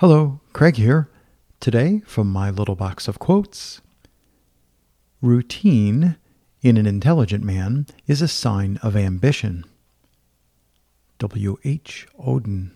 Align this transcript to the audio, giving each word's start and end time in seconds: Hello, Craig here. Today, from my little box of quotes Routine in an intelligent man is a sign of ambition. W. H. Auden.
Hello, 0.00 0.40
Craig 0.52 0.76
here. 0.76 1.08
Today, 1.58 2.02
from 2.04 2.30
my 2.30 2.50
little 2.50 2.76
box 2.76 3.08
of 3.08 3.18
quotes 3.18 3.80
Routine 5.22 6.16
in 6.60 6.76
an 6.76 6.84
intelligent 6.84 7.42
man 7.42 7.86
is 8.06 8.20
a 8.20 8.28
sign 8.28 8.78
of 8.82 8.94
ambition. 8.94 9.64
W. 11.18 11.56
H. 11.64 12.06
Auden. 12.20 12.72